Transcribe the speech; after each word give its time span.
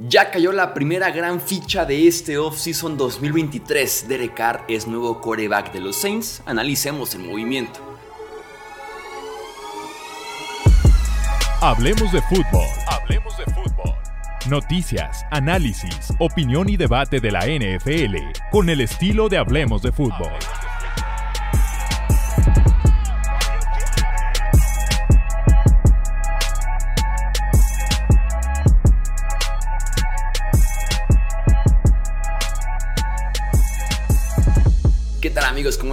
Ya 0.00 0.30
cayó 0.30 0.52
la 0.52 0.74
primera 0.74 1.10
gran 1.10 1.40
ficha 1.40 1.84
de 1.84 2.06
este 2.06 2.38
offseason 2.38 2.96
2023. 2.96 4.06
Derek 4.06 4.34
Carr 4.34 4.64
es 4.68 4.86
nuevo 4.86 5.20
coreback 5.20 5.72
de 5.72 5.80
los 5.80 5.96
Saints. 5.96 6.40
Analicemos 6.46 7.16
el 7.16 7.22
movimiento. 7.22 7.80
Hablemos 11.60 12.12
de 12.12 12.22
fútbol. 12.22 12.68
Hablemos 12.86 13.36
de 13.38 13.44
fútbol. 13.46 13.94
Noticias, 14.48 15.24
análisis, 15.32 16.14
opinión 16.20 16.68
y 16.68 16.76
debate 16.76 17.18
de 17.18 17.32
la 17.32 17.40
NFL 17.46 18.38
con 18.52 18.70
el 18.70 18.80
estilo 18.80 19.28
de 19.28 19.38
Hablemos 19.38 19.82
de 19.82 19.90
fútbol. 19.90 20.30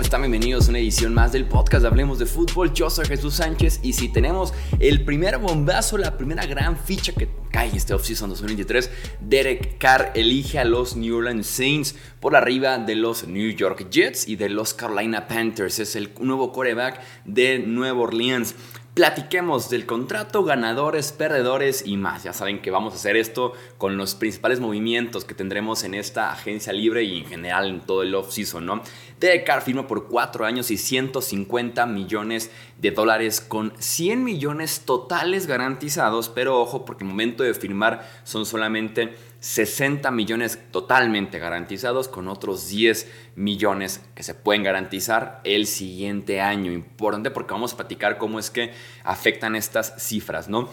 Están? 0.05 0.21
Bienvenidos 0.21 0.67
a 0.67 0.69
una 0.69 0.77
edición 0.77 1.15
más 1.15 1.31
del 1.31 1.45
podcast 1.45 1.83
Hablemos 1.83 2.19
de 2.19 2.27
Fútbol. 2.27 2.71
Yo 2.73 2.91
soy 2.91 3.07
Jesús 3.07 3.35
Sánchez 3.35 3.79
y 3.81 3.93
si 3.93 4.07
tenemos 4.07 4.53
el 4.79 5.03
primer 5.03 5.39
bombazo, 5.39 5.97
la 5.97 6.15
primera 6.15 6.45
gran 6.45 6.77
ficha 6.77 7.11
que 7.11 7.27
cae 7.49 7.69
en 7.69 7.75
este 7.75 7.95
offseason 7.95 8.29
2023, 8.29 8.91
Derek 9.19 9.79
Carr 9.79 10.11
elige 10.13 10.59
a 10.59 10.63
los 10.63 10.95
New 10.95 11.17
Orleans 11.17 11.47
Saints 11.47 11.95
por 12.19 12.35
arriba 12.35 12.77
de 12.77 12.93
los 12.93 13.27
New 13.27 13.49
York 13.49 13.89
Jets 13.89 14.27
y 14.27 14.35
de 14.35 14.49
los 14.49 14.75
Carolina 14.75 15.27
Panthers. 15.27 15.79
Es 15.79 15.95
el 15.95 16.11
nuevo 16.19 16.51
coreback 16.51 17.01
de 17.25 17.57
Nueva 17.57 18.01
Orleans 18.01 18.53
platiquemos 18.95 19.69
del 19.69 19.85
contrato, 19.85 20.45
ganadores, 20.45 21.11
perdedores 21.11 21.85
y 21.85 21.97
más. 21.97 22.23
Ya 22.23 22.31
saben 22.31 22.61
que 22.61 22.71
vamos 22.71 22.93
a 22.93 22.95
hacer 22.95 23.17
esto 23.17 23.51
con 23.77 23.97
los 23.97 24.15
principales 24.15 24.61
movimientos 24.61 25.25
que 25.25 25.35
tendremos 25.35 25.83
en 25.83 25.93
esta 25.93 26.31
agencia 26.31 26.71
libre 26.71 27.03
y 27.03 27.17
en 27.17 27.25
general 27.25 27.67
en 27.67 27.81
todo 27.81 28.03
el 28.03 28.15
off-season, 28.15 28.65
¿no? 28.65 28.81
Derek 29.19 29.45
Carr 29.45 29.61
firma 29.61 29.85
por 29.85 30.07
4 30.07 30.45
años 30.45 30.71
y 30.71 30.77
150 30.77 31.85
millones 31.87 32.51
de 32.77 32.91
dólares 32.91 33.41
con 33.41 33.73
100 33.77 34.23
millones 34.23 34.83
totales 34.85 35.45
garantizados, 35.45 36.29
pero 36.29 36.61
ojo 36.61 36.85
porque 36.85 37.03
el 37.03 37.09
momento 37.09 37.43
de 37.43 37.53
firmar 37.53 38.09
son 38.23 38.45
solamente 38.45 39.13
60 39.45 40.09
millones 40.09 40.57
totalmente 40.71 41.37
garantizados 41.37 42.07
con 42.07 42.29
otros 42.29 42.67
10 42.67 43.07
millones 43.35 44.01
que 44.15 44.23
se 44.23 44.33
pueden 44.33 44.63
garantizar 44.63 45.41
el 45.43 45.67
siguiente 45.67 46.41
año. 46.41 46.71
Importante 46.71 47.29
porque 47.29 47.53
vamos 47.53 47.73
a 47.73 47.77
platicar 47.77 48.17
cómo 48.17 48.39
es 48.39 48.49
que 48.49 48.73
afectan 49.03 49.55
estas 49.55 49.93
cifras, 50.03 50.49
¿no? 50.49 50.71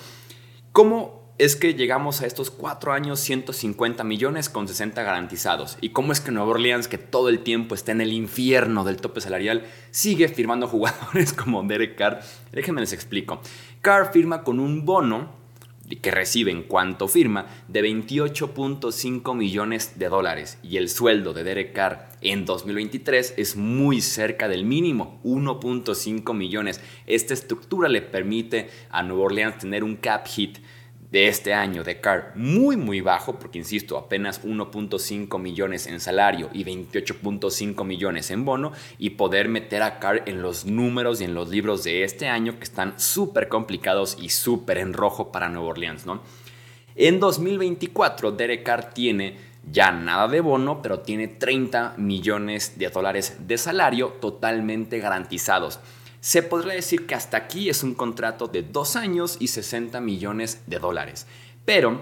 ¿Cómo 0.72 1.34
es 1.36 1.54
que 1.54 1.74
llegamos 1.74 2.22
a 2.22 2.26
estos 2.26 2.50
4 2.50 2.94
años 2.94 3.20
150 3.20 4.04
millones 4.04 4.48
con 4.48 4.66
60 4.66 5.02
garantizados? 5.02 5.76
¿Y 5.82 5.90
cómo 5.90 6.10
es 6.12 6.20
que 6.20 6.32
Nueva 6.32 6.52
Orleans, 6.52 6.88
que 6.88 6.96
todo 6.96 7.28
el 7.28 7.40
tiempo 7.40 7.74
está 7.74 7.92
en 7.92 8.00
el 8.00 8.14
infierno 8.14 8.84
del 8.84 8.96
tope 8.96 9.20
salarial, 9.20 9.66
sigue 9.90 10.28
firmando 10.28 10.66
jugadores 10.66 11.34
como 11.34 11.62
Derek 11.62 11.94
Carr? 11.94 12.22
Déjenme 12.52 12.80
les 12.80 12.94
explico. 12.94 13.42
Carr 13.82 14.10
firma 14.14 14.42
con 14.42 14.58
un 14.58 14.86
bono 14.86 15.41
que 15.96 16.10
recibe 16.10 16.50
en 16.50 16.62
cuanto 16.62 17.08
firma 17.08 17.46
de 17.68 17.82
28.5 17.82 19.34
millones 19.34 19.98
de 19.98 20.08
dólares 20.08 20.58
y 20.62 20.76
el 20.76 20.88
sueldo 20.88 21.32
de 21.32 21.44
Derek 21.44 21.72
Carr 21.72 22.08
en 22.20 22.44
2023 22.44 23.34
es 23.36 23.56
muy 23.56 24.00
cerca 24.00 24.48
del 24.48 24.64
mínimo, 24.64 25.20
1.5 25.24 26.34
millones. 26.34 26.80
Esta 27.06 27.34
estructura 27.34 27.88
le 27.88 28.00
permite 28.00 28.70
a 28.90 29.02
Nueva 29.02 29.24
Orleans 29.24 29.58
tener 29.58 29.84
un 29.84 29.96
cap 29.96 30.26
hit 30.28 30.58
de 31.12 31.28
este 31.28 31.52
año 31.52 31.84
de 31.84 32.00
Carr 32.00 32.32
muy 32.34 32.78
muy 32.78 33.02
bajo, 33.02 33.38
porque 33.38 33.58
insisto, 33.58 33.98
apenas 33.98 34.42
1.5 34.42 35.38
millones 35.38 35.86
en 35.86 36.00
salario 36.00 36.48
y 36.54 36.64
28.5 36.64 37.84
millones 37.84 38.30
en 38.30 38.46
bono, 38.46 38.72
y 38.98 39.10
poder 39.10 39.48
meter 39.48 39.82
a 39.82 39.98
Carr 39.98 40.22
en 40.24 40.40
los 40.40 40.64
números 40.64 41.20
y 41.20 41.24
en 41.24 41.34
los 41.34 41.50
libros 41.50 41.84
de 41.84 42.02
este 42.02 42.28
año 42.28 42.58
que 42.58 42.64
están 42.64 42.98
súper 42.98 43.48
complicados 43.48 44.16
y 44.18 44.30
súper 44.30 44.78
en 44.78 44.94
rojo 44.94 45.30
para 45.30 45.50
Nueva 45.50 45.68
Orleans, 45.68 46.06
¿no? 46.06 46.22
En 46.94 47.20
2024, 47.20 48.32
Derek 48.32 48.62
Carr 48.62 48.92
tiene 48.94 49.36
ya 49.70 49.92
nada 49.92 50.28
de 50.28 50.40
bono, 50.40 50.80
pero 50.80 51.00
tiene 51.00 51.28
30 51.28 51.94
millones 51.98 52.78
de 52.78 52.88
dólares 52.88 53.36
de 53.46 53.58
salario 53.58 54.08
totalmente 54.20 54.98
garantizados. 54.98 55.78
Se 56.22 56.44
podría 56.44 56.74
decir 56.74 57.04
que 57.04 57.16
hasta 57.16 57.36
aquí 57.36 57.68
es 57.68 57.82
un 57.82 57.94
contrato 57.94 58.46
de 58.46 58.62
dos 58.62 58.94
años 58.94 59.36
y 59.40 59.48
60 59.48 60.00
millones 60.00 60.62
de 60.68 60.78
dólares. 60.78 61.26
Pero 61.64 62.00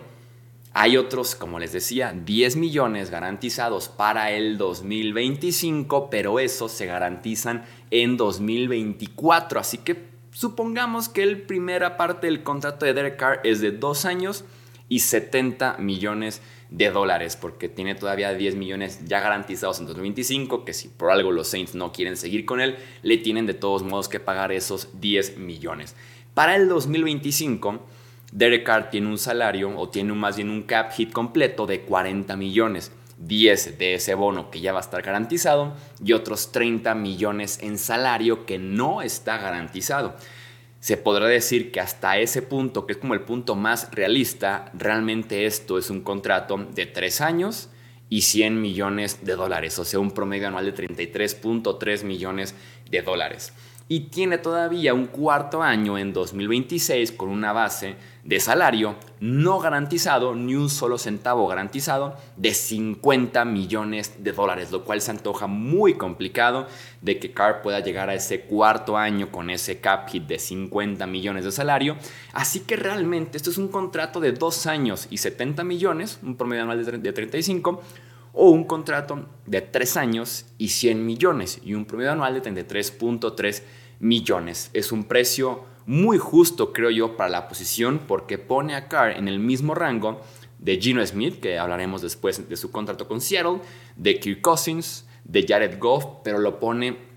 hay 0.75 0.99
otros, 0.99 1.35
como 1.35 1.59
les 1.59 1.73
decía, 1.73 2.13
10 2.13 2.57
millones 2.57 3.09
garantizados 3.09 3.89
para 3.89 4.31
el 4.31 4.59
2025, 4.59 6.11
pero 6.11 6.39
esos 6.39 6.71
se 6.71 6.85
garantizan 6.85 7.65
en 7.91 8.19
2024. 8.19 9.59
Así 9.59 9.79
que 9.79 10.11
supongamos 10.33 11.09
que 11.09 11.25
la 11.25 11.47
primera 11.47 11.97
parte 11.97 12.27
del 12.27 12.43
contrato 12.43 12.85
de 12.85 12.93
Derek 12.93 13.17
Carr 13.17 13.41
es 13.43 13.63
de 13.63 13.71
dos 13.71 14.05
años 14.05 14.45
y 14.91 14.99
70 15.01 15.79
millones 15.79 16.43
de 16.43 16.60
de 16.71 16.91
dólares, 16.91 17.37
porque 17.37 17.69
tiene 17.69 17.95
todavía 17.95 18.33
10 18.33 18.55
millones 18.55 19.01
ya 19.05 19.21
garantizados 19.21 19.81
en 19.81 19.87
2025, 19.87 20.65
que 20.65 20.73
si 20.73 20.89
por 20.89 21.11
algo 21.11 21.33
los 21.33 21.49
Saints 21.49 21.75
no 21.75 21.93
quieren 21.93 22.17
seguir 22.17 22.45
con 22.45 22.61
él, 22.61 22.77
le 23.03 23.19
tienen 23.19 23.47
de 23.47 23.55
todos 23.55 23.83
modos 23.83 24.09
que 24.09 24.21
pagar 24.21 24.53
esos 24.53 25.01
10 25.01 25.39
millones. 25.39 25.97
Para 26.35 26.55
el 26.55 26.69
2025, 26.69 27.81
Derek 28.33 28.65
Carr 28.65 28.91
tiene 28.91 29.09
un 29.09 29.19
salario, 29.19 29.77
o 29.77 29.89
tiene 29.89 30.13
más 30.13 30.37
bien 30.37 30.51
un 30.51 30.63
cap 30.63 30.93
hit 30.93 31.13
completo 31.13 31.67
de 31.67 31.83
40 31.83 32.37
millones. 32.37 32.93
10 33.19 33.77
de 33.79 33.95
ese 33.95 34.15
bono 34.15 34.51
que 34.51 34.61
ya 34.61 34.73
va 34.73 34.79
a 34.79 34.83
estar 34.83 35.03
garantizado 35.03 35.75
y 36.03 36.15
otros 36.15 36.53
30 36.53 36.95
millones 36.95 37.59
en 37.61 37.77
salario 37.77 38.47
que 38.47 38.59
no 38.59 39.03
está 39.03 39.37
garantizado 39.37 40.17
se 40.81 40.97
podrá 40.97 41.27
decir 41.27 41.71
que 41.71 41.81
hasta 41.81 42.19
ese 42.19 42.43
punto, 42.43 42.87
que 42.87 42.95
es 42.95 42.99
como 42.99 43.15
el 43.15 43.23
punto 43.23 43.55
más 43.55 43.91
realista, 43.93 44.71
realmente 44.75 45.47
esto 45.47 45.79
es 45.79 45.91
un 45.91 46.01
contrato 46.01 46.57
de 46.57 46.87
tres 46.87 47.21
años 47.21 47.69
y 48.09 48.23
100 48.23 48.61
millones 48.61 49.25
de 49.25 49.37
dólares, 49.37 49.79
o 49.79 49.85
sea, 49.85 50.01
un 50.01 50.11
promedio 50.11 50.49
anual 50.49 50.65
de 50.65 50.75
33.3 50.75 52.03
millones 52.03 52.55
de 52.91 53.03
dólares 53.03 53.53
y 53.93 54.03
tiene 54.03 54.39
todavía 54.39 54.95
un 54.95 55.07
cuarto 55.07 55.65
año 55.65 55.99
en 55.99 56.13
2026 56.13 57.11
con 57.11 57.29
una 57.29 57.53
base 57.53 57.97
de 58.23 58.39
salario 58.39 58.95
no 59.19 59.59
garantizado, 59.59 60.37
ni 60.37 60.55
un 60.55 60.71
solo 60.71 60.97
centavo 60.97 61.49
garantizado, 61.49 62.17
de 62.37 62.55
50 62.55 63.45
millones 63.45 64.15
de 64.23 64.31
dólares, 64.31 64.71
lo 64.71 64.85
cual 64.85 65.01
se 65.01 65.11
antoja 65.11 65.49
muy 65.49 65.95
complicado 65.95 66.69
de 67.03 67.19
que 67.19 67.33
Carr 67.33 67.63
pueda 67.63 67.81
llegar 67.81 68.11
a 68.11 68.15
ese 68.15 68.43
cuarto 68.43 68.97
año 68.97 69.33
con 69.33 69.51
ese 69.51 69.81
cap 69.81 70.09
hit 70.09 70.23
de 70.23 70.39
50 70.39 71.05
millones 71.09 71.45
de 71.45 71.51
salario. 71.51 71.97
Así 72.33 72.61
que 72.61 72.77
realmente 72.77 73.39
esto 73.39 73.51
es 73.51 73.59
un 73.59 73.67
contrato 73.67 74.21
de 74.21 74.31
dos 74.31 74.69
años 74.69 75.09
y 75.11 75.19
70 75.19 75.65
millones, 75.65 76.21
un 76.23 76.37
promedio 76.37 76.63
anual 76.63 77.03
de 77.03 77.13
35 77.13 77.83
o 78.33 78.51
un 78.51 78.65
contrato 78.65 79.27
de 79.47 79.61
3 79.61 79.97
años 79.97 80.47
y 80.59 80.69
100 80.69 81.05
millones 81.05 81.61
y 81.65 81.75
un 81.75 81.85
promedio 81.85 82.13
anual 82.13 82.35
de 82.35 82.43
33.3 82.43 83.63
millones. 84.01 84.71
Es 84.73 84.91
un 84.91 85.05
precio 85.05 85.65
muy 85.87 86.19
justo, 86.19 86.73
creo 86.73 86.91
yo, 86.91 87.17
para 87.17 87.31
la 87.31 87.49
posición 87.49 88.01
porque 88.07 88.39
pone 88.39 88.75
a 88.75 88.89
Carr 88.89 89.17
en 89.17 89.29
el 89.29 89.39
mismo 89.39 89.75
rango 89.75 90.21
de 90.59 90.79
Gino 90.79 91.05
Smith, 91.07 91.41
que 91.41 91.59
hablaremos 91.59 92.03
después 92.03 92.49
de 92.49 92.57
su 92.57 92.71
contrato 92.71 93.07
con 93.07 93.21
Seattle, 93.21 93.61
de 93.97 94.19
Kirk 94.19 94.41
Cousins, 94.41 95.07
de 95.25 95.47
Jared 95.47 95.79
Goff, 95.79 96.05
pero 96.25 96.39
lo 96.39 96.59
pone 96.59 97.10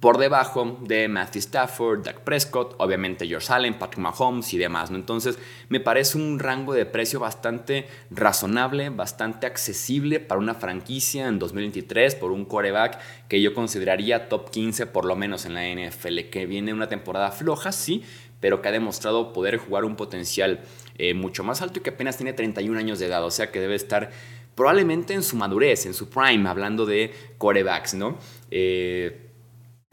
por 0.00 0.16
debajo 0.16 0.78
de 0.80 1.08
Matthew 1.08 1.40
Stafford, 1.40 2.02
Dak 2.02 2.20
Prescott, 2.20 2.74
obviamente 2.78 3.28
George 3.28 3.52
Allen, 3.52 3.78
Patrick 3.78 4.00
Mahomes 4.00 4.52
y 4.54 4.58
demás. 4.58 4.90
¿no? 4.90 4.96
Entonces 4.96 5.38
me 5.68 5.78
parece 5.78 6.16
un 6.16 6.38
rango 6.38 6.72
de 6.72 6.86
precio 6.86 7.20
bastante 7.20 7.86
razonable, 8.10 8.88
bastante 8.88 9.46
accesible 9.46 10.18
para 10.18 10.40
una 10.40 10.54
franquicia 10.54 11.28
en 11.28 11.38
2023 11.38 12.14
por 12.14 12.32
un 12.32 12.46
coreback 12.46 12.98
que 13.28 13.42
yo 13.42 13.52
consideraría 13.52 14.30
top 14.30 14.50
15 14.50 14.86
por 14.86 15.04
lo 15.04 15.16
menos 15.16 15.44
en 15.44 15.54
la 15.54 15.64
NFL, 15.68 16.30
que 16.30 16.46
viene 16.46 16.72
una 16.72 16.88
temporada 16.88 17.30
floja, 17.30 17.70
sí, 17.70 18.02
pero 18.40 18.62
que 18.62 18.68
ha 18.68 18.72
demostrado 18.72 19.34
poder 19.34 19.58
jugar 19.58 19.84
un 19.84 19.96
potencial 19.96 20.60
eh, 20.96 21.12
mucho 21.12 21.44
más 21.44 21.60
alto 21.60 21.78
y 21.78 21.82
que 21.82 21.90
apenas 21.90 22.16
tiene 22.16 22.32
31 22.32 22.78
años 22.78 22.98
de 22.98 23.06
edad, 23.06 23.22
o 23.22 23.30
sea 23.30 23.50
que 23.50 23.60
debe 23.60 23.74
estar 23.74 24.10
probablemente 24.54 25.12
en 25.12 25.22
su 25.22 25.36
madurez, 25.36 25.84
en 25.84 25.92
su 25.92 26.08
prime, 26.08 26.48
hablando 26.48 26.86
de 26.86 27.12
corebacks, 27.36 27.94
¿no? 27.94 28.18
Eh, 28.50 29.29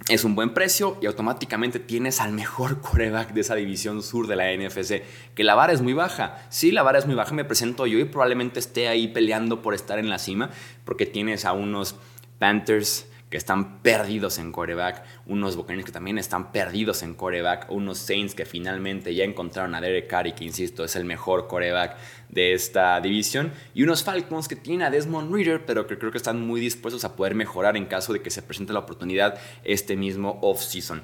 es 0.08 0.24
un 0.24 0.36
buen 0.36 0.54
precio 0.54 0.98
y 1.02 1.08
automáticamente 1.08 1.80
tienes 1.80 2.22
al 2.22 2.32
mejor 2.32 2.82
coreback 2.82 3.34
de 3.34 3.42
esa 3.42 3.56
división 3.56 4.04
sur 4.04 4.28
de 4.28 4.36
la 4.36 4.56
NFC. 4.56 5.02
Que 5.34 5.44
la 5.44 5.56
vara 5.56 5.74
es 5.74 5.82
muy 5.82 5.94
baja. 5.94 6.46
Sí, 6.50 6.72
la 6.72 6.84
vara 6.84 7.00
es 7.00 7.08
muy 7.08 7.16
baja. 7.16 7.34
Me 7.34 7.46
presento 7.46 7.88
yo 7.88 7.98
y 8.00 8.06
probablemente 8.06 8.60
esté 8.60 8.88
ahí 8.88 9.08
peleando 9.08 9.62
por 9.62 9.74
estar 9.74 9.98
en 10.00 10.10
la 10.10 10.20
cima 10.20 10.52
porque 10.86 11.06
tienes 11.06 11.46
a 11.46 11.54
unos 11.54 11.96
Panthers 12.38 13.08
que 13.30 13.38
están 13.38 13.80
perdidos 13.82 14.40
en 14.40 14.52
coreback, 14.52 15.04
unos 15.26 15.58
Buccaneers 15.58 15.86
que 15.86 15.92
también 15.92 16.18
están 16.18 16.52
perdidos 16.52 17.04
en 17.04 17.14
coreback, 17.14 17.70
unos 17.70 17.98
Saints 17.98 18.34
que 18.34 18.46
finalmente 18.46 19.14
ya 19.14 19.26
encontraron 19.26 19.76
a 19.76 19.82
Derek 19.82 20.08
Carr 20.08 20.28
y 20.28 20.34
que, 20.34 20.46
insisto, 20.46 20.86
es 20.86 20.96
el 20.96 21.04
mejor 21.04 21.48
coreback 21.48 21.98
de 22.30 22.54
esta 22.54 23.00
división, 23.02 23.52
y 23.74 23.84
unos 23.84 24.04
Falcons 24.04 24.48
que 24.48 24.56
tienen 24.56 24.88
a 24.88 24.90
Desmond 24.90 25.34
Reader, 25.34 25.66
pero 25.66 25.88
que 25.88 25.98
creo 25.98 26.12
que 26.12 26.18
están 26.18 26.46
muy 26.46 26.62
dispuestos 26.62 27.04
a 27.04 27.16
poder 27.16 27.36
mejorar 27.36 27.76
en 27.76 27.86
caso 27.86 28.14
de 28.14 28.22
que 28.22 28.30
se 28.30 28.42
presente 28.42 28.74
la 28.74 28.80
oportunidad 28.80 29.40
este 29.64 29.96
mismo 29.96 30.40
off-season. 30.42 31.02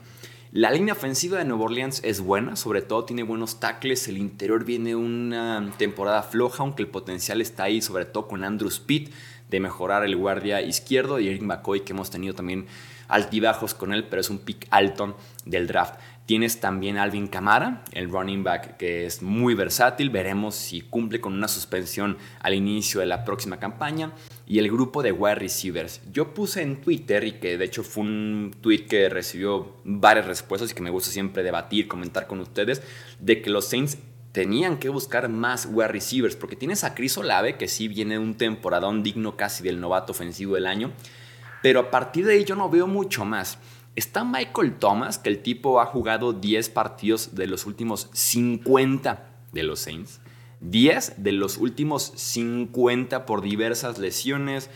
La 0.55 0.69
línea 0.69 0.93
ofensiva 0.93 1.39
de 1.39 1.45
Nueva 1.45 1.63
Orleans 1.63 2.01
es 2.03 2.21
buena, 2.21 2.55
sobre 2.55 2.83
todo 2.83 3.05
tiene 3.05 3.23
buenos 3.23 3.59
tackles, 3.59 4.07
el 4.07 4.19
interior 4.19 4.63
viene 4.63 4.95
una 4.95 5.73
temporada 5.77 6.21
floja, 6.21 6.61
aunque 6.61 6.83
el 6.83 6.89
potencial 6.89 7.41
está 7.41 7.63
ahí, 7.63 7.81
sobre 7.81 8.05
todo 8.05 8.27
con 8.27 8.43
Andrew 8.43 8.69
Speed, 8.69 9.09
de 9.53 9.59
mejorar 9.59 10.03
el 10.03 10.15
guardia 10.15 10.63
izquierdo 10.63 11.19
y 11.19 11.27
Eric 11.27 11.43
McCoy, 11.43 11.81
que 11.81 11.93
hemos 11.93 12.09
tenido 12.09 12.33
también 12.33 12.65
altibajos 13.07 13.75
con 13.75 13.93
él, 13.93 14.05
pero 14.05 14.19
es 14.19 14.31
un 14.31 14.39
pick 14.39 14.65
alto 14.71 15.15
del 15.45 15.67
draft. 15.67 15.93
Tienes 16.25 16.59
también 16.59 16.97
Alvin 16.97 17.27
Camara, 17.27 17.83
el 17.91 18.09
running 18.09 18.43
back 18.43 18.77
que 18.77 19.05
es 19.05 19.21
muy 19.21 19.53
versátil. 19.53 20.09
Veremos 20.09 20.55
si 20.55 20.81
cumple 20.81 21.21
con 21.21 21.33
una 21.33 21.47
suspensión 21.47 22.17
al 22.39 22.55
inicio 22.55 22.99
de 22.99 23.05
la 23.05 23.25
próxima 23.25 23.59
campaña. 23.59 24.13
Y 24.47 24.57
el 24.57 24.71
grupo 24.71 25.03
de 25.03 25.11
wide 25.11 25.35
receivers. 25.35 26.01
Yo 26.11 26.33
puse 26.33 26.63
en 26.63 26.81
Twitter, 26.81 27.23
y 27.23 27.33
que 27.33 27.59
de 27.59 27.65
hecho 27.65 27.83
fue 27.83 28.03
un 28.03 28.55
tweet 28.59 28.87
que 28.87 29.07
recibió 29.07 29.75
varias 29.83 30.25
respuestas 30.25 30.71
y 30.71 30.73
que 30.73 30.81
me 30.81 30.89
gusta 30.89 31.11
siempre 31.11 31.43
debatir, 31.43 31.87
comentar 31.87 32.25
con 32.25 32.39
ustedes, 32.39 32.81
de 33.19 33.41
que 33.41 33.51
los 33.51 33.65
Saints 33.65 33.99
tenían 34.33 34.77
que 34.77 34.89
buscar 34.89 35.29
más 35.29 35.69
wide 35.71 35.87
receivers, 35.87 36.35
porque 36.35 36.57
tienes 36.57 36.83
a 36.83 36.95
Chris 36.95 37.17
Olave, 37.17 37.55
que 37.55 37.69
sí 37.69 37.87
viene 37.87 38.19
un 38.19 38.35
temporadón 38.35 39.03
digno 39.03 39.37
casi 39.37 39.63
del 39.63 39.79
novato 39.79 40.11
ofensivo 40.11 40.55
del 40.55 40.65
año, 40.65 40.91
pero 41.61 41.79
a 41.79 41.91
partir 41.91 42.25
de 42.25 42.33
ahí 42.33 42.43
yo 42.43 42.55
no 42.55 42.69
veo 42.69 42.87
mucho 42.87 43.23
más. 43.23 43.59
Está 43.95 44.23
Michael 44.23 44.79
Thomas, 44.79 45.19
que 45.19 45.29
el 45.29 45.43
tipo 45.43 45.79
ha 45.79 45.85
jugado 45.85 46.33
10 46.33 46.69
partidos 46.69 47.35
de 47.35 47.45
los 47.45 47.67
últimos 47.67 48.09
50 48.11 49.29
de 49.51 49.63
los 49.63 49.79
Saints. 49.79 50.19
10 50.61 51.23
de 51.23 51.31
los 51.31 51.57
últimos 51.57 52.11
50 52.15 53.27
por 53.27 53.43
diversas 53.43 53.99
lesiones, 53.99 54.71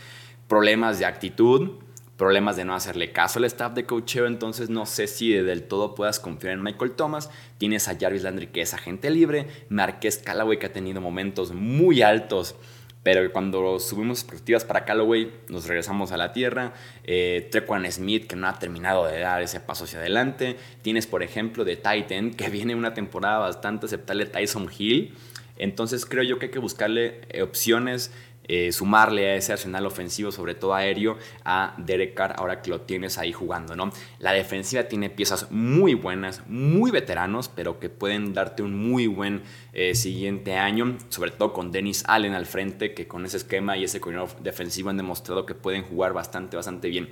problemas 0.46 1.00
de 1.00 1.06
actitud, 1.06 1.72
problemas 2.18 2.56
de 2.56 2.66
no 2.66 2.74
hacerle 2.74 3.12
caso 3.12 3.38
al 3.38 3.46
staff 3.46 3.72
de 3.72 3.86
coacheo, 3.86 4.26
entonces 4.26 4.68
no 4.68 4.84
sé 4.84 5.06
si 5.06 5.32
del 5.32 5.62
todo 5.62 5.94
puedas 5.94 6.20
confiar 6.20 6.52
en 6.52 6.62
Michael 6.62 6.92
Thomas. 6.92 7.30
Tienes 7.56 7.88
a 7.88 7.96
Jarvis 7.98 8.24
Landry 8.24 8.48
que 8.48 8.60
es 8.60 8.74
agente 8.74 9.08
libre, 9.08 9.46
Marqués 9.70 10.18
Callaway 10.18 10.58
que 10.58 10.66
ha 10.66 10.72
tenido 10.72 11.00
momentos 11.00 11.52
muy 11.52 12.02
altos 12.02 12.56
pero 13.02 13.32
cuando 13.32 13.78
subimos 13.78 14.20
expectativas 14.20 14.66
para 14.66 14.84
Callaway, 14.84 15.32
nos 15.48 15.66
regresamos 15.66 16.12
a 16.12 16.18
la 16.18 16.34
tierra. 16.34 16.74
Eh, 17.04 17.48
Trequan 17.50 17.90
Smith, 17.90 18.26
que 18.26 18.36
no 18.36 18.46
ha 18.48 18.58
terminado 18.58 19.06
de 19.06 19.20
dar 19.20 19.40
ese 19.40 19.60
paso 19.60 19.84
hacia 19.84 20.00
adelante. 20.00 20.56
Tienes, 20.82 21.06
por 21.06 21.22
ejemplo, 21.22 21.64
de 21.64 21.76
Titan, 21.76 22.32
que 22.32 22.50
viene 22.50 22.74
una 22.74 22.92
temporada 22.92 23.38
bastante 23.38 23.86
aceptable, 23.86 24.26
Tyson 24.26 24.68
Hill. 24.76 25.14
Entonces 25.56 26.04
creo 26.04 26.22
yo 26.22 26.38
que 26.38 26.46
hay 26.46 26.52
que 26.52 26.58
buscarle 26.58 27.22
eh, 27.30 27.40
opciones 27.40 28.12
eh, 28.48 28.72
sumarle 28.72 29.26
a 29.26 29.34
ese 29.36 29.52
arsenal 29.52 29.84
ofensivo, 29.84 30.32
sobre 30.32 30.54
todo 30.54 30.74
aéreo, 30.74 31.18
a 31.44 31.74
Derek 31.76 32.14
Carr 32.14 32.34
ahora 32.38 32.62
que 32.62 32.70
lo 32.70 32.80
tienes 32.80 33.18
ahí 33.18 33.30
jugando, 33.30 33.76
¿no? 33.76 33.90
La 34.18 34.32
defensiva 34.32 34.84
tiene 34.84 35.10
piezas 35.10 35.50
muy 35.50 35.92
buenas, 35.94 36.42
muy 36.48 36.90
veteranos, 36.90 37.48
pero 37.48 37.78
que 37.78 37.90
pueden 37.90 38.32
darte 38.32 38.62
un 38.62 38.74
muy 38.74 39.06
buen 39.06 39.42
eh, 39.74 39.94
siguiente 39.94 40.56
año, 40.56 40.96
sobre 41.10 41.30
todo 41.30 41.52
con 41.52 41.70
Dennis 41.70 42.04
Allen 42.06 42.32
al 42.32 42.46
frente, 42.46 42.94
que 42.94 43.06
con 43.06 43.26
ese 43.26 43.36
esquema 43.36 43.76
y 43.76 43.84
ese 43.84 44.00
coordinador 44.00 44.40
defensivo 44.40 44.88
han 44.90 44.96
demostrado 44.96 45.44
que 45.44 45.54
pueden 45.54 45.82
jugar 45.82 46.14
bastante, 46.14 46.56
bastante 46.56 46.88
bien. 46.88 47.10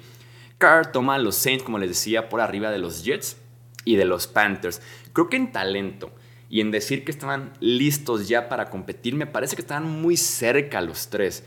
Carr 0.59 0.91
toma 0.91 1.17
a 1.17 1.19
los 1.19 1.37
Saints, 1.37 1.63
como 1.63 1.79
les 1.79 1.91
decía, 1.91 2.31
por 2.31 2.41
arriba 2.41 2.71
de 2.71 2.79
los 2.79 3.05
Jets 3.05 3.37
y 3.85 3.97
de 3.97 4.07
los 4.07 4.27
Panthers. 4.27 4.81
Creo 5.13 5.29
que 5.29 5.37
en 5.37 5.53
talento 5.53 6.13
y 6.49 6.61
en 6.61 6.71
decir 6.71 7.05
que 7.05 7.11
estaban 7.11 7.53
listos 7.61 8.29
ya 8.29 8.49
para 8.49 8.71
competir, 8.71 9.15
me 9.15 9.27
parece 9.27 9.57
que 9.57 9.63
estaban 9.63 10.01
muy 10.01 10.17
cerca 10.17 10.81
los 10.81 11.09
tres. 11.09 11.45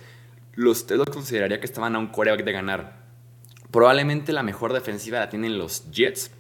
Los 0.54 0.86
tres 0.86 1.00
los 1.00 1.10
consideraría 1.10 1.60
que 1.60 1.66
estaban 1.66 1.96
a 1.96 2.00
un 2.00 2.08
coreback 2.08 2.44
de 2.44 2.52
ganar. 2.52 3.00
Probablemente 3.72 4.34
la 4.34 4.44
mejor 4.44 4.74
defensiva 4.74 5.20
la 5.20 5.30
tienen 5.30 5.58
los 5.58 5.90
Jets. 5.92 6.32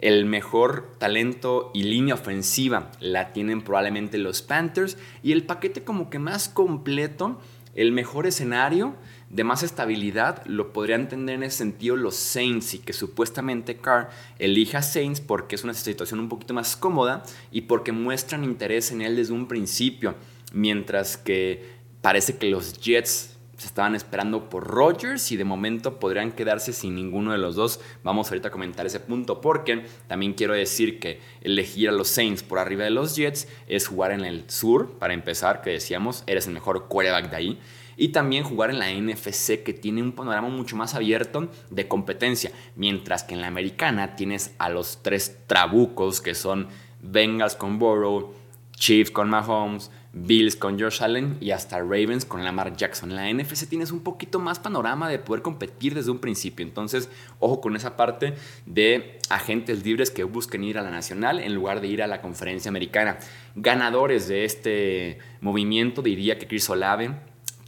El 0.00 0.24
mejor 0.24 0.96
talento 0.98 1.70
y 1.74 1.82
línea 1.82 2.14
ofensiva 2.14 2.90
la 3.00 3.32
tienen 3.32 3.62
probablemente 3.62 4.18
los 4.18 4.42
Panthers. 4.42 4.96
Y 5.22 5.32
el 5.32 5.44
paquete 5.44 5.84
como 5.84 6.08
que 6.08 6.18
más 6.18 6.48
completo, 6.48 7.40
el 7.74 7.92
mejor 7.92 8.26
escenario 8.26 8.96
de 9.30 9.44
más 9.44 9.62
estabilidad 9.62 10.44
lo 10.46 10.72
podrían 10.72 11.08
tener 11.08 11.36
en 11.36 11.44
ese 11.44 11.58
sentido 11.58 11.94
los 11.94 12.16
Saints 12.16 12.74
y 12.74 12.78
que 12.80 12.92
supuestamente 12.92 13.76
Carr 13.76 14.10
elija 14.40 14.82
Saints 14.82 15.20
porque 15.20 15.54
es 15.54 15.62
una 15.62 15.72
situación 15.72 16.18
un 16.18 16.28
poquito 16.28 16.52
más 16.52 16.76
cómoda 16.76 17.22
y 17.52 17.62
porque 17.62 17.92
muestran 17.92 18.42
interés 18.42 18.90
en 18.90 19.02
él 19.02 19.16
desde 19.16 19.32
un 19.32 19.46
principio, 19.46 20.16
mientras 20.52 21.16
que 21.16 21.78
parece 22.02 22.38
que 22.38 22.50
los 22.50 22.80
Jets 22.80 23.36
se 23.56 23.66
estaban 23.66 23.94
esperando 23.94 24.48
por 24.48 24.66
Rodgers 24.66 25.30
y 25.30 25.36
de 25.36 25.44
momento 25.44 26.00
podrían 26.00 26.32
quedarse 26.32 26.72
sin 26.72 26.94
ninguno 26.96 27.30
de 27.30 27.38
los 27.38 27.54
dos. 27.54 27.78
Vamos 28.02 28.30
ahorita 28.30 28.48
a 28.48 28.50
comentar 28.50 28.86
ese 28.86 29.00
punto 29.00 29.40
porque 29.40 29.84
también 30.08 30.32
quiero 30.32 30.54
decir 30.54 30.98
que 30.98 31.20
elegir 31.42 31.90
a 31.90 31.92
los 31.92 32.08
Saints 32.08 32.42
por 32.42 32.58
arriba 32.58 32.84
de 32.84 32.90
los 32.90 33.14
Jets 33.14 33.46
es 33.68 33.86
jugar 33.86 34.12
en 34.12 34.24
el 34.24 34.50
sur, 34.50 34.98
para 34.98 35.14
empezar, 35.14 35.60
que 35.60 35.70
decíamos, 35.70 36.24
eres 36.26 36.48
el 36.48 36.54
mejor 36.54 36.88
quarterback 36.88 37.30
de 37.30 37.36
ahí 37.36 37.60
y 38.00 38.08
también 38.08 38.44
jugar 38.44 38.70
en 38.70 38.78
la 38.78 38.90
NFC 38.90 39.62
que 39.62 39.74
tiene 39.74 40.02
un 40.02 40.12
panorama 40.12 40.48
mucho 40.48 40.74
más 40.74 40.94
abierto 40.94 41.50
de 41.68 41.86
competencia, 41.86 42.50
mientras 42.74 43.24
que 43.24 43.34
en 43.34 43.42
la 43.42 43.48
americana 43.48 44.16
tienes 44.16 44.54
a 44.58 44.70
los 44.70 45.02
tres 45.02 45.36
trabucos 45.46 46.22
que 46.22 46.34
son 46.34 46.68
Bengals 47.02 47.56
con 47.56 47.78
Burrow, 47.78 48.32
Chiefs 48.72 49.10
con 49.10 49.28
Mahomes, 49.28 49.90
Bills 50.14 50.56
con 50.56 50.80
Josh 50.80 51.02
Allen 51.02 51.36
y 51.42 51.50
hasta 51.50 51.78
Ravens 51.78 52.24
con 52.24 52.42
Lamar 52.42 52.74
Jackson. 52.74 53.10
En 53.10 53.16
la 53.16 53.30
NFC 53.30 53.68
tienes 53.68 53.92
un 53.92 54.00
poquito 54.00 54.38
más 54.38 54.58
panorama 54.58 55.10
de 55.10 55.18
poder 55.18 55.42
competir 55.42 55.94
desde 55.94 56.10
un 56.10 56.20
principio. 56.20 56.64
Entonces, 56.64 57.10
ojo 57.38 57.60
con 57.60 57.76
esa 57.76 57.98
parte 57.98 58.32
de 58.64 59.18
agentes 59.28 59.84
libres 59.84 60.10
que 60.10 60.24
busquen 60.24 60.64
ir 60.64 60.78
a 60.78 60.82
la 60.82 60.90
nacional 60.90 61.38
en 61.38 61.54
lugar 61.54 61.82
de 61.82 61.88
ir 61.88 62.02
a 62.02 62.06
la 62.06 62.22
conferencia 62.22 62.70
americana. 62.70 63.18
Ganadores 63.54 64.26
de 64.26 64.46
este 64.46 65.18
movimiento 65.42 66.00
diría 66.00 66.38
que 66.38 66.48
Chris 66.48 66.68
Olave, 66.70 67.14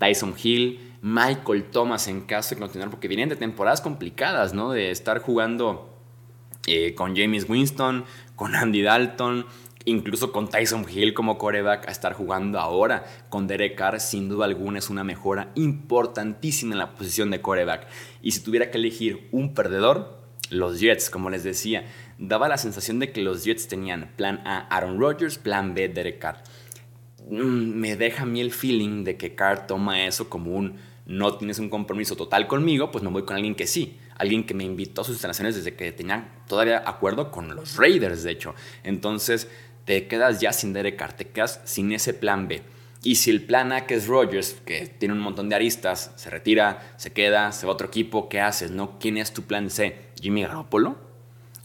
Tyson 0.02 0.34
Hill, 0.42 0.80
Michael 1.00 1.70
Thomas 1.70 2.08
en 2.08 2.22
caso 2.22 2.56
de 2.56 2.60
continuar, 2.60 2.90
porque 2.90 3.06
vienen 3.06 3.28
de 3.28 3.36
temporadas 3.36 3.80
complicadas, 3.80 4.52
¿no? 4.52 4.72
De 4.72 4.90
estar 4.90 5.20
jugando 5.20 5.96
eh, 6.66 6.96
con 6.96 7.14
James 7.14 7.48
Winston, 7.48 8.04
con 8.34 8.56
Andy 8.56 8.82
Dalton, 8.82 9.46
incluso 9.84 10.32
con 10.32 10.48
Tyson 10.48 10.84
Hill 10.92 11.14
como 11.14 11.38
coreback, 11.38 11.86
a 11.86 11.92
estar 11.92 12.14
jugando 12.14 12.58
ahora 12.58 13.04
con 13.28 13.46
Derek 13.46 13.76
Carr, 13.76 14.00
sin 14.00 14.28
duda 14.28 14.46
alguna 14.46 14.80
es 14.80 14.90
una 14.90 15.04
mejora 15.04 15.52
importantísima 15.54 16.72
en 16.72 16.78
la 16.78 16.94
posición 16.94 17.30
de 17.30 17.40
coreback. 17.40 17.86
Y 18.22 18.32
si 18.32 18.40
tuviera 18.40 18.72
que 18.72 18.78
elegir 18.78 19.28
un 19.30 19.54
perdedor, 19.54 20.20
los 20.50 20.80
Jets, 20.80 21.10
como 21.10 21.30
les 21.30 21.44
decía, 21.44 21.86
daba 22.18 22.48
la 22.48 22.58
sensación 22.58 22.98
de 22.98 23.12
que 23.12 23.22
los 23.22 23.44
Jets 23.44 23.68
tenían 23.68 24.10
plan 24.16 24.42
A 24.44 24.66
Aaron 24.66 24.98
Rodgers, 24.98 25.38
plan 25.38 25.74
B 25.74 25.88
Derek 25.88 26.18
Carr. 26.18 26.42
Mm, 27.28 27.74
me 27.80 27.96
deja 27.96 28.22
a 28.22 28.26
mí 28.26 28.40
el 28.40 28.52
feeling 28.52 29.04
de 29.04 29.16
que 29.16 29.34
Carr 29.34 29.66
toma 29.66 30.06
eso 30.06 30.28
como 30.28 30.54
un 30.56 30.76
no 31.04 31.36
tienes 31.36 31.58
un 31.58 31.68
compromiso 31.68 32.16
total 32.16 32.46
conmigo, 32.46 32.90
pues 32.90 33.02
me 33.02 33.10
voy 33.10 33.24
con 33.24 33.36
alguien 33.36 33.54
que 33.54 33.66
sí. 33.66 33.98
Alguien 34.16 34.44
que 34.44 34.54
me 34.54 34.64
invitó 34.64 35.00
a 35.00 35.04
sus 35.04 35.14
instalaciones 35.14 35.56
desde 35.56 35.74
que 35.74 35.90
tenía 35.92 36.32
todavía 36.46 36.82
acuerdo 36.86 37.30
con 37.30 37.54
los 37.54 37.76
Raiders, 37.76 38.22
de 38.22 38.30
hecho. 38.30 38.54
Entonces 38.84 39.48
te 39.84 40.06
quedas 40.06 40.40
ya 40.40 40.52
sin 40.52 40.72
Derek 40.72 40.96
Carr, 40.96 41.12
te 41.14 41.28
quedas 41.28 41.60
sin 41.64 41.92
ese 41.92 42.14
plan 42.14 42.46
B. 42.46 42.62
Y 43.02 43.16
si 43.16 43.30
el 43.30 43.44
plan 43.44 43.72
A, 43.72 43.84
que 43.86 43.94
es 43.94 44.06
Rodgers, 44.06 44.56
que 44.64 44.86
tiene 44.86 45.14
un 45.14 45.20
montón 45.20 45.48
de 45.48 45.56
aristas, 45.56 46.12
se 46.14 46.30
retira, 46.30 46.94
se 46.96 47.12
queda, 47.12 47.50
se 47.50 47.66
va 47.66 47.72
a 47.72 47.74
otro 47.74 47.88
equipo, 47.88 48.28
¿qué 48.28 48.40
haces? 48.40 48.70
No? 48.70 49.00
¿Quién 49.00 49.16
es 49.16 49.32
tu 49.32 49.42
plan 49.42 49.70
C? 49.70 49.96
¿Jimmy 50.20 50.42
Garoppolo? 50.42 51.11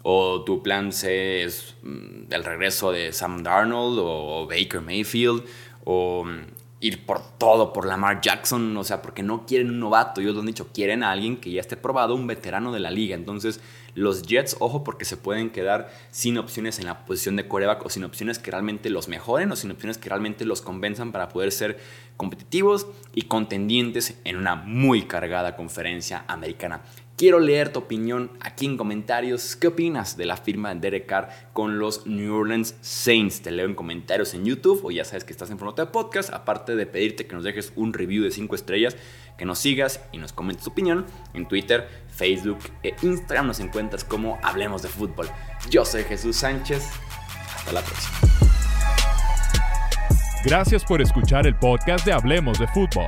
¿O 0.03 0.43
tu 0.43 0.61
plan 0.63 0.89
es 0.89 1.75
mm, 1.83 2.31
el 2.31 2.43
regreso 2.43 2.91
de 2.91 3.11
Sam 3.11 3.43
Darnold 3.43 3.99
o 3.99 4.47
Baker 4.47 4.81
Mayfield? 4.81 5.43
¿O 5.83 6.23
mm, 6.25 6.57
ir 6.79 7.05
por 7.05 7.21
todo, 7.37 7.73
por 7.73 7.85
Lamar 7.85 8.21
Jackson? 8.21 8.75
O 8.77 8.83
sea, 8.83 9.01
porque 9.01 9.23
no 9.23 9.45
quieren 9.45 9.69
un 9.69 9.79
novato, 9.79 10.21
ellos 10.21 10.35
lo 10.35 10.41
han 10.41 10.45
dicho, 10.45 10.69
quieren 10.73 11.03
a 11.03 11.11
alguien 11.11 11.37
que 11.37 11.51
ya 11.51 11.61
esté 11.61 11.75
probado, 11.75 12.15
un 12.15 12.27
veterano 12.27 12.71
de 12.71 12.79
la 12.79 12.91
liga. 12.91 13.15
Entonces, 13.15 13.59
los 13.95 14.21
Jets, 14.21 14.57
ojo, 14.59 14.83
porque 14.83 15.05
se 15.05 15.17
pueden 15.17 15.49
quedar 15.49 15.91
sin 16.11 16.37
opciones 16.37 16.77
en 16.77 16.85
la 16.85 17.05
posición 17.05 17.35
de 17.35 17.47
coreback 17.47 17.83
o 17.83 17.89
sin 17.89 18.03
opciones 18.03 18.37
que 18.37 18.51
realmente 18.51 18.91
los 18.91 19.07
mejoren 19.07 19.51
o 19.51 19.55
sin 19.55 19.71
opciones 19.71 19.97
que 19.97 20.09
realmente 20.09 20.45
los 20.45 20.61
convenzan 20.61 21.11
para 21.11 21.29
poder 21.29 21.51
ser 21.51 21.79
competitivos 22.15 22.85
y 23.15 23.23
contendientes 23.23 24.19
en 24.23 24.37
una 24.37 24.55
muy 24.55 25.03
cargada 25.03 25.55
conferencia 25.55 26.25
americana. 26.27 26.81
Quiero 27.17 27.39
leer 27.39 27.73
tu 27.73 27.79
opinión 27.79 28.29
aquí 28.41 28.67
en 28.67 28.77
comentarios. 28.77 29.55
¿Qué 29.55 29.65
opinas 29.65 30.17
de 30.17 30.27
la 30.27 30.37
firma 30.37 30.71
de 30.71 30.79
Derek 30.81 31.07
Carr 31.07 31.29
con 31.51 31.79
los 31.79 32.05
New 32.05 32.31
Orleans 32.35 32.75
Saints? 32.81 33.41
Te 33.41 33.49
leo 33.49 33.65
en 33.65 33.73
comentarios 33.73 34.35
en 34.35 34.45
YouTube 34.45 34.85
o 34.85 34.91
ya 34.91 35.03
sabes 35.03 35.23
que 35.23 35.31
estás 35.31 35.49
en 35.49 35.57
formato 35.57 35.83
de 35.83 35.91
podcast. 35.91 36.31
Aparte 36.31 36.75
de 36.75 36.85
pedirte 36.85 37.25
que 37.25 37.33
nos 37.33 37.43
dejes 37.43 37.73
un 37.75 37.91
review 37.91 38.23
de 38.23 38.29
5 38.29 38.53
estrellas, 38.53 38.95
que 39.35 39.45
nos 39.45 39.57
sigas 39.57 39.99
y 40.11 40.19
nos 40.19 40.31
comentes 40.31 40.65
tu 40.65 40.69
opinión 40.69 41.07
en 41.33 41.47
Twitter, 41.47 41.87
Facebook 42.07 42.59
e 42.83 42.93
Instagram. 43.01 43.47
Nos 43.47 43.61
encuentras 43.61 44.03
como 44.03 44.37
Hablemos 44.43 44.83
de 44.83 44.89
Fútbol. 44.89 45.27
Yo 45.71 45.85
soy 45.85 46.03
Jesús 46.03 46.35
Sánchez. 46.35 46.87
Hasta 47.55 47.71
la 47.71 47.81
próxima. 47.81 48.15
Gracias 50.45 50.85
por 50.85 51.01
escuchar 51.01 51.47
el 51.47 51.55
podcast 51.55 52.05
de 52.05 52.13
Hablemos 52.13 52.59
de 52.59 52.67
Fútbol. 52.67 53.07